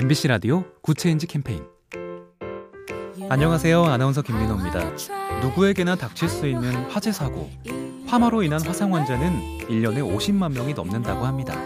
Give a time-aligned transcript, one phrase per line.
[0.00, 1.64] MBC 라디오 Good Change 캠페인
[3.28, 3.82] 안녕하세요.
[3.82, 4.92] 아나운서 김민호입니다.
[5.42, 7.50] 누구에게나 닥칠 수 있는 화재 사고.
[8.06, 11.60] 화마로 인한 화상 환자는 1년에 50만 명이 넘는다고 합니다.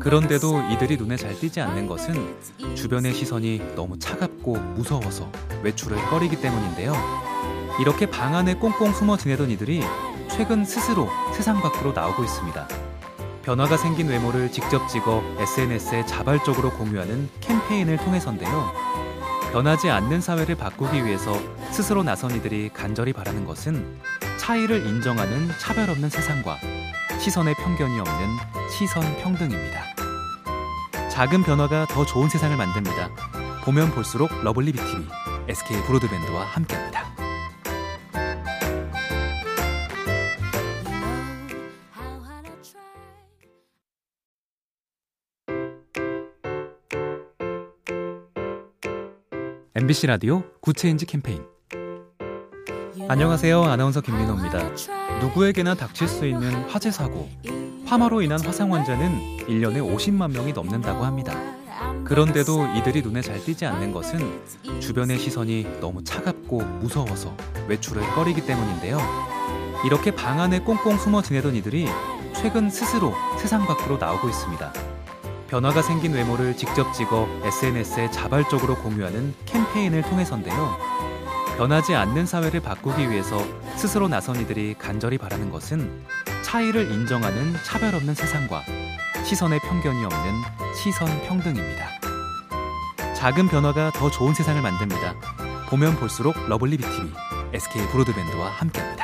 [0.00, 5.32] 그런데도 이들이 눈에 잘 띄지 않는 것은 주변의 시선이 너무 차갑고 무서워서
[5.62, 6.92] 외출을 꺼리기 때문인데요.
[7.80, 9.80] 이렇게 방 안에 꽁꽁 숨어 지내던 이들이
[10.30, 12.81] 최근 스스로 세상 밖으로 나오고 있습니다.
[13.42, 18.72] 변화가 생긴 외모를 직접 찍어 SNS에 자발적으로 공유하는 캠페인을 통해서인데요.
[19.52, 21.38] 변하지 않는 사회를 바꾸기 위해서
[21.70, 23.98] 스스로 나선 이들이 간절히 바라는 것은
[24.38, 26.58] 차이를 인정하는 차별 없는 세상과
[27.20, 28.28] 시선의 편견이 없는
[28.70, 29.82] 시선 평등입니다.
[31.10, 33.10] 작은 변화가 더 좋은 세상을 만듭니다.
[33.64, 35.06] 보면 볼수록 lovely B tv
[35.48, 37.11] SK 브로드밴드와 함께합니다.
[49.92, 51.44] MBC 라디오 Good Change 캠페인
[53.08, 53.62] 안녕하세요.
[53.64, 54.70] 아나운서 김민호입니다.
[55.20, 57.28] 누구에게나 닥칠 수 있는 화재 사고.
[57.84, 61.34] 화마로 인한 화상 환자는 1년에 50만 명이 넘는다고 합니다.
[62.04, 67.36] 그런데도 이들이 눈에 잘 띄지 않는 것은 주변의 시선이 너무 차갑고 무서워서
[67.68, 68.98] 외출을 꺼리기 때문인데요.
[69.84, 71.86] 이렇게 방 안에 꽁꽁 숨어 지내던 이들이
[72.34, 74.91] 최근 스스로 세상 밖으로 나오고 있습니다.
[75.52, 80.78] 변화가 생긴 외모를 직접 찍어 SNS에 자발적으로 공유하는 캠페인을 통해서인데요.
[81.58, 83.36] 변하지 않는 사회를 바꾸기 위해서
[83.76, 86.06] 스스로 나선 이들이 간절히 바라는 것은
[86.40, 88.62] 차이를 인정하는 차별 없는 세상과
[89.26, 90.32] 시선의 편견이 없는
[90.74, 91.86] 시선 평등입니다.
[93.14, 95.14] 작은 변화가 더 좋은 세상을 만듭니다.
[95.68, 97.12] 보면 볼수록 lovely B tv
[97.52, 99.01] SK 브로드밴드와 함께합니다.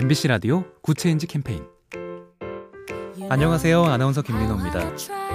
[0.00, 1.66] MBC 라디오 Good Change 캠페인
[3.28, 3.82] 안녕하세요.
[3.82, 4.92] 아나운서 김민호입니다.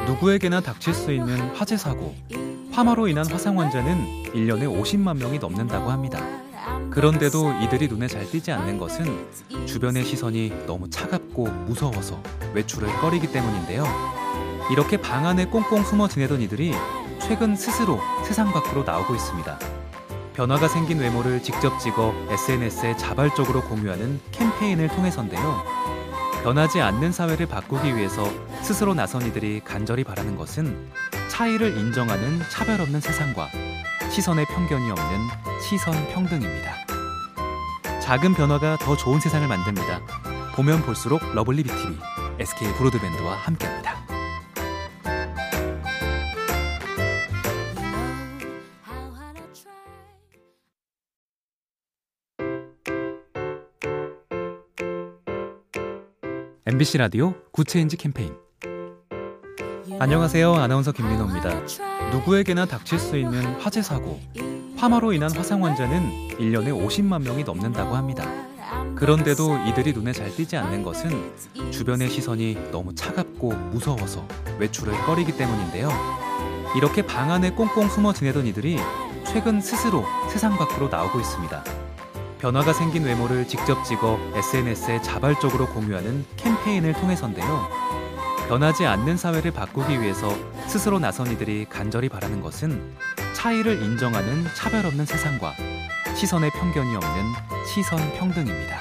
[0.07, 2.16] 누구에게나 닥칠 수 있는 화재 사고.
[2.72, 6.25] 화마로 인한 화상 환자는 1년에 50만 명이 넘는다고 합니다.
[6.91, 12.23] 그런데도 이들이 눈에 잘 띄지 않는 것은 주변의 시선이 너무 차갑고 무서워서
[12.53, 13.84] 외출을 꺼리기 때문인데요.
[14.72, 16.72] 이렇게 방 안에 꽁꽁 숨어 지내던 이들이
[17.19, 19.83] 최근 스스로 세상 밖으로 나오고 있습니다.
[20.34, 25.64] 변화가 생긴 외모를 직접 찍어 SNS에 자발적으로 공유하는 캠페인을 통해서인데요.
[26.44, 28.30] 변하지 않는 사회를 바꾸기 위해서
[28.62, 30.90] 스스로 나선 이들이 간절히 바라는 것은
[31.30, 33.50] 차이를 인정하는 차별 없는 세상과
[34.12, 35.20] 시선의 편견이 없는
[35.62, 36.74] 시선 평등입니다.
[38.02, 40.02] 작은 변화가 더 좋은 세상을 만듭니다.
[40.56, 41.97] 보면 볼수록 lovely B tv
[42.40, 44.03] SK 브로드밴드와 함께합니다.
[56.66, 58.34] MBC 라디오 Good Change 캠페인
[60.00, 60.53] 안녕하세요.
[60.53, 61.50] 아나운서 김민호입니다.
[62.13, 64.22] 누구에게나 닥칠 수 있는 화재 사고.
[64.78, 68.23] 화마로 인한 화상 환자는 1년에 50만 명이 넘는다고 합니다.
[68.96, 71.34] 그런데도 이들이 눈에 잘 띄지 않는 것은
[71.72, 74.25] 주변의 시선이 너무 차갑고 무서워서
[74.57, 75.90] 외출을 꺼리기 때문인데요.
[76.78, 78.78] 이렇게 방 안에 꽁꽁 숨어 지내던 이들이
[79.28, 81.83] 최근 스스로 세상 밖으로 나오고 있습니다.
[82.44, 87.70] 변화가 생긴 외모를 직접 찍어 SNS에 자발적으로 공유하는 캠페인을 통해서인데요.
[88.50, 90.28] 변하지 않는 사회를 바꾸기 위해서
[90.68, 92.98] 스스로 나선 이들이 간절히 바라는 것은
[93.34, 95.53] 차이를 인정하는 차별 없는 세상과
[96.18, 97.24] 시선의 편견이 없는
[97.66, 98.78] 시선 평등입니다.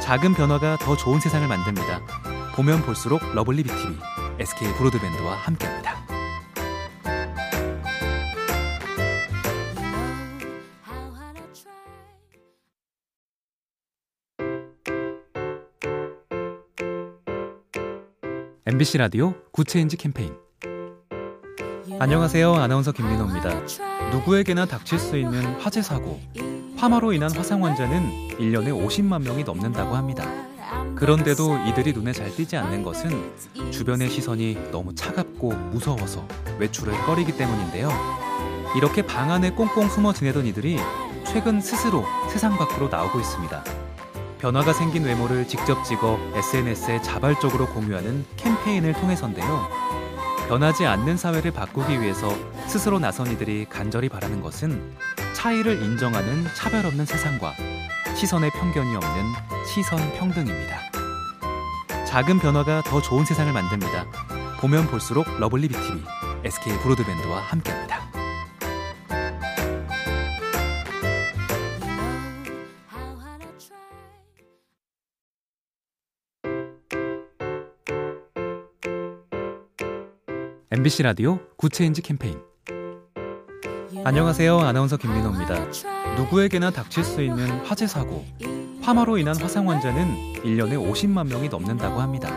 [0.00, 2.00] 작은 변화가 더 좋은 세상을 만듭니다.
[2.54, 3.98] 보면 볼수록 lovely B tv
[4.38, 5.97] SK 브로드밴드와 함께합니다.
[18.70, 20.34] MBC 라디오 Good Change 캠페인
[21.98, 22.52] 안녕하세요.
[22.52, 23.62] 아나운서 김민호입니다.
[24.10, 26.20] 누구에게나 닥칠 수 있는 화재 사고.
[26.76, 30.30] 화마로 인한 화상 환자는 1년에 50만 명이 넘는다고 합니다.
[30.96, 36.28] 그런데도 이들이 눈에 잘 띄지 않는 것은 주변의 시선이 너무 차갑고 무서워서
[36.58, 37.88] 외출을 꺼리기 때문인데요.
[38.76, 40.76] 이렇게 방 안에 꽁꽁 숨어 지내던 이들이
[41.24, 43.77] 최근 스스로 세상 밖으로 나오고 있습니다.
[44.38, 49.68] 변화가 생긴 외모를 직접 찍어 SNS에 자발적으로 공유하는 캠페인을 통해서인데요.
[50.48, 52.34] 변하지 않는 사회를 바꾸기 위해서
[52.66, 54.94] 스스로 나선 이들이 간절히 바라는 것은
[55.34, 57.54] 차이를 인정하는 차별 없는 세상과
[58.16, 59.24] 시선의 편견이 없는
[59.66, 60.78] 시선 평등입니다.
[62.06, 64.06] 작은 변화가 더 좋은 세상을 만듭니다.
[64.60, 66.02] 보면 볼수록 lovely B tv
[66.44, 68.07] SK 브로드밴드와 함께합니다.
[80.70, 82.38] MBC 라디오 Good Change 캠페인
[84.04, 84.58] 안녕하세요.
[84.58, 85.54] 아나운서 김민호입니다.
[86.18, 88.26] 누구에게나 닥칠 수 있는 화재 사고,
[88.82, 92.30] 화마로 인한 화상 환자는 1년에 50만 명이 넘는다고 합니다.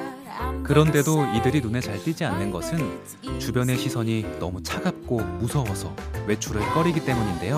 [0.64, 3.02] 그런데도 이들이 눈에 잘 띄지 않는 것은
[3.40, 5.94] 주변의 시선이 너무 차갑고 무서워서
[6.26, 7.58] 외출을 꺼리기 때문인데요.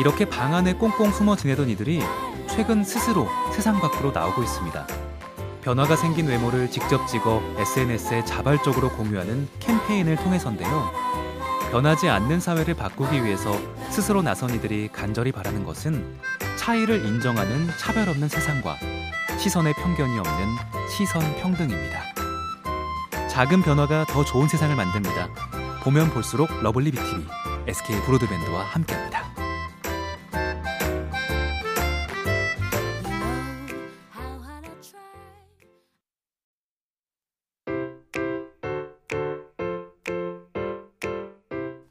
[0.00, 2.00] 이렇게 방 안에 꽁꽁 숨어 지내던 이들이
[2.50, 4.84] 최근 스스로 세상 밖으로 나오고 있습니다.
[5.66, 10.92] 변화가 생긴 외모를 직접 찍어 SNS에 자발적으로 공유하는 캠페인을 통해서인데요.
[11.72, 13.50] 변하지 않는 사회를 바꾸기 위해서
[13.90, 16.20] 스스로 나선 이들이 간절히 바라는 것은
[16.54, 18.76] 차이를 인정하는 차별 없는 세상과
[19.40, 20.46] 시선의 편견이 없는
[20.88, 22.00] 시선 평등입니다.
[23.28, 25.28] 작은 변화가 더 좋은 세상을 만듭니다.
[25.82, 27.26] 보면 볼수록 lovely B tv
[27.66, 29.35] SK 브로드밴드와 함께합니다.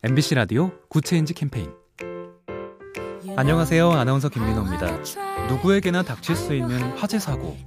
[0.07, 1.73] MBC 라디오 Good Change 캠페인
[3.35, 3.89] 안녕하세요.
[3.89, 4.99] 아나운서 김민호입니다.
[5.49, 7.57] 누구에게나 닥칠 수 있는 화재 사고,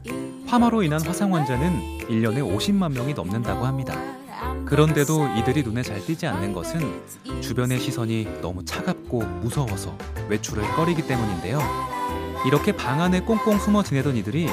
[0.46, 4.00] 화마로 인한 화상 환자는 1년에 50만 명이 넘는다고 합니다.
[4.66, 6.78] 그런데도 이들이 눈에 잘 띄지 않는 것은
[7.40, 9.98] 주변의 시선이 너무 차갑고 무서워서
[10.28, 11.58] 외출을 꺼리기 때문인데요.
[12.46, 14.46] 이렇게 방 안에 꽁꽁 숨어 지내던 이들이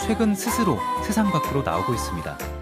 [0.00, 2.61] 최근 스스로 세상 밖으로 나오고 있습니다.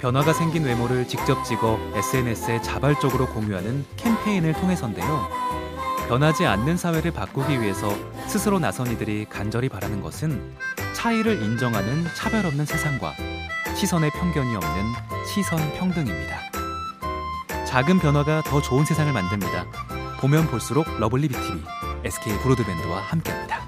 [0.00, 5.28] 변화가 생긴 외모를 직접 찍어 SNS에 자발적으로 공유하는 캠페인을 통해서인데요.
[6.08, 7.94] 변하지 않는 사회를 바꾸기 위해서
[8.26, 10.54] 스스로 나선 이들이 간절히 바라는 것은
[10.94, 13.14] 차이를 인정하는 차별 없는 세상과
[13.76, 14.84] 시선의 편견이 없는
[15.26, 16.38] 시선 평등입니다.
[17.66, 19.66] 작은 변화가 더 좋은 세상을 만듭니다.
[20.20, 21.62] 보면 볼수록 lovely B tv
[22.04, 23.67] SK 브로드밴드와 함께합니다.